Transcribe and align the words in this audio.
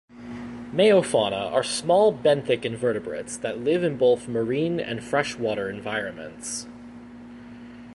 "Meiofauna" 0.73 1.51
are 1.51 1.61
small 1.61 2.11
benthic 2.11 2.63
invertebrates 2.65 3.37
that 3.37 3.59
live 3.59 3.83
in 3.83 3.97
both 3.97 4.27
marine 4.27 4.79
and 4.79 5.03
fresh 5.03 5.35
water 5.37 5.69
environments. 5.69 6.65